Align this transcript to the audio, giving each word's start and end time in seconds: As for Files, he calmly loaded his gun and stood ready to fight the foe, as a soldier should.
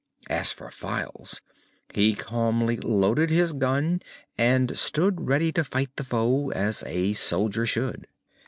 As 0.31 0.51
for 0.51 0.71
Files, 0.71 1.41
he 1.93 2.15
calmly 2.15 2.75
loaded 2.77 3.29
his 3.29 3.53
gun 3.53 4.01
and 4.35 4.75
stood 4.75 5.27
ready 5.27 5.51
to 5.51 5.63
fight 5.63 5.95
the 5.95 6.03
foe, 6.03 6.49
as 6.53 6.83
a 6.87 7.13
soldier 7.13 7.67
should. 7.67 8.07